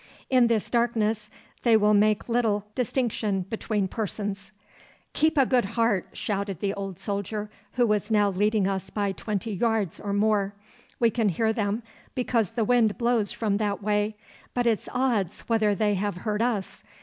'In 0.31 0.47
this 0.47 0.71
darkness 0.71 1.29
they 1.61 1.77
will 1.77 1.93
make 1.93 2.27
little 2.27 2.65
distinction 2.73 3.41
between 3.51 3.87
persons.' 3.87 4.51
'Keep 5.13 5.37
a 5.37 5.45
good 5.45 5.63
heart,' 5.77 6.07
shouted 6.13 6.59
the 6.59 6.73
old 6.73 6.97
soldier, 6.97 7.51
who 7.73 7.85
was 7.85 8.09
now 8.09 8.27
leading 8.31 8.67
us 8.67 8.89
by 8.89 9.11
twenty 9.11 9.51
yards 9.53 9.99
or 9.99 10.11
more. 10.11 10.55
'We 10.99 11.11
can 11.11 11.29
hear 11.29 11.53
them 11.53 11.83
because 12.15 12.49
the 12.53 12.65
wind 12.65 12.97
blows 12.97 13.31
from 13.31 13.57
that 13.57 13.83
way, 13.83 14.15
but 14.55 14.65
it's 14.65 14.89
odds 14.91 15.41
whether 15.41 15.75
they 15.75 15.93
have 15.93 16.17
heard 16.25 16.41
us. 16.41 16.81